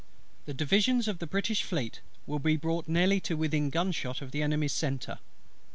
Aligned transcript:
The 0.47 0.53
divisions 0.55 1.07
of 1.07 1.19
the 1.19 1.27
British 1.27 1.61
Fleet 1.61 1.99
will 2.25 2.39
be 2.39 2.57
brought 2.57 2.87
nearly 2.87 3.21
within 3.37 3.69
gun 3.69 3.91
shot 3.91 4.19
of 4.23 4.31
the 4.31 4.41
Enemy's 4.41 4.73
centre. 4.73 5.19